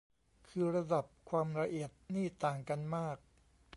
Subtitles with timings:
[0.49, 3.17] คือระดับความละเอียดนี่ต่างกันมาก